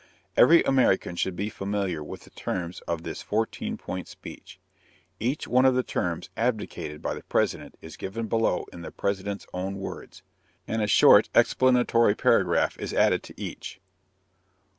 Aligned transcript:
Every 0.35 0.63
American 0.63 1.15
should 1.15 1.35
be 1.35 1.49
familiar 1.51 2.03
with 2.03 2.21
the 2.21 2.31
terms 2.31 2.81
of 2.87 3.03
this 3.03 3.21
"fourteen 3.21 3.77
point 3.77 4.07
speech." 4.07 4.59
Each 5.19 5.47
one 5.47 5.63
of 5.63 5.75
the 5.75 5.83
terms 5.83 6.31
advocated 6.35 7.03
by 7.03 7.13
the 7.13 7.21
President 7.25 7.77
is 7.83 7.97
given 7.97 8.25
below 8.25 8.65
in 8.73 8.81
the 8.81 8.89
President's 8.89 9.45
own 9.53 9.75
words, 9.75 10.23
and 10.67 10.81
a 10.81 10.87
short 10.87 11.29
explanatory 11.35 12.15
paragraph 12.15 12.79
is 12.79 12.95
added 12.95 13.21
to 13.21 13.39
each. 13.39 13.79